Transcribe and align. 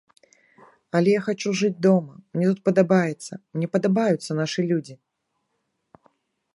Але 0.99 1.09
я 1.13 1.19
хачу 1.27 1.49
жыць 1.59 1.83
дома, 1.87 2.13
мне 2.37 2.47
тут 2.53 2.59
падабаецца, 2.71 3.33
мне 3.59 3.67
падабаюцца 3.77 4.31
нашы 4.41 4.61
людзі. 4.73 4.95